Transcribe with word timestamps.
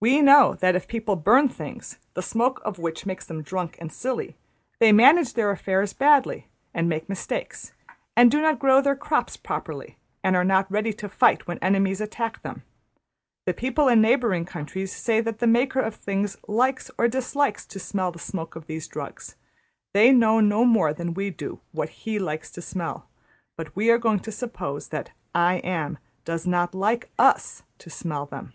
We 0.00 0.20
know 0.22 0.54
that 0.54 0.76
if 0.76 0.86
people 0.86 1.16
burn 1.16 1.48
things 1.48 1.98
the 2.14 2.22
smoke 2.22 2.62
of 2.64 2.78
which 2.78 3.04
makes 3.04 3.26
them 3.26 3.42
drunk 3.42 3.76
and 3.80 3.92
silly, 3.92 4.36
they 4.78 4.92
manage 4.92 5.34
their 5.34 5.50
affairs 5.50 5.92
badly, 5.92 6.46
and 6.72 6.88
make 6.88 7.08
mistakes, 7.08 7.72
and 8.16 8.30
do 8.30 8.40
not 8.40 8.60
grow 8.60 8.80
their 8.80 8.94
crops 8.94 9.36
properly, 9.36 9.98
and 10.22 10.36
are 10.36 10.44
not 10.44 10.70
ready 10.70 10.92
to 10.92 11.08
fight 11.08 11.48
when 11.48 11.58
enemies 11.58 12.00
attack 12.00 12.42
them. 12.42 12.62
The 13.44 13.52
people 13.52 13.88
in 13.88 14.00
neighbouring 14.00 14.44
countries 14.44 14.94
say 14.94 15.20
that 15.20 15.40
the 15.40 15.48
Maker 15.48 15.80
of 15.80 15.96
things 15.96 16.36
likes 16.46 16.92
or 16.96 17.08
dislikes 17.08 17.66
to 17.66 17.80
smell 17.80 18.12
the 18.12 18.20
smoke 18.20 18.54
of 18.54 18.68
these 18.68 18.86
drugs; 18.86 19.34
they 19.94 20.12
know 20.12 20.38
no 20.38 20.64
more 20.64 20.94
than 20.94 21.12
we 21.12 21.30
do 21.30 21.58
what 21.72 21.88
\emph{He} 21.90 22.20
likes 22.20 22.52
to 22.52 22.62
smell, 22.62 23.08
but 23.56 23.74
we 23.74 23.90
are 23.90 23.98
going 23.98 24.20
to 24.20 24.30
suppose 24.30 24.90
that 24.90 25.10
`I 25.34 25.60
Am' 25.64 25.98
does 26.24 26.46
not 26.46 26.72
like 26.72 27.10
\emph{us} 27.18 27.62
to 27.78 27.90
smell 27.90 28.26
them.'' 28.26 28.52